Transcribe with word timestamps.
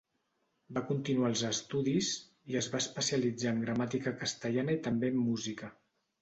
Va 0.77 0.81
continuar 0.85 1.27
els 1.33 1.43
estudis, 1.49 2.09
i 2.53 2.57
es 2.61 2.69
va 2.77 2.79
especialitzar 2.85 3.53
en 3.57 3.61
gramàtica 3.67 4.15
castellana 4.23 4.75
i 4.79 4.81
també 4.89 5.13
en 5.17 5.21
música. 5.29 5.71